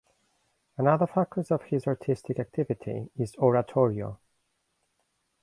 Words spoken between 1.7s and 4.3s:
artistic activity is oratorio.